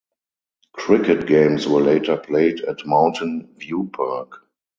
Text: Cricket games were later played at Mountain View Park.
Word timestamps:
Cricket 0.73 1.27
games 1.27 1.67
were 1.67 1.79
later 1.81 2.17
played 2.17 2.61
at 2.61 2.87
Mountain 2.87 3.53
View 3.59 3.87
Park. 3.93 4.47